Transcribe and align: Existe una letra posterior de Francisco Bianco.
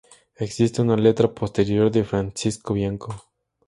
Existe 0.35 0.81
una 0.81 0.97
letra 0.97 1.31
posterior 1.31 1.91
de 1.91 2.03
Francisco 2.03 2.73
Bianco. 2.73 3.23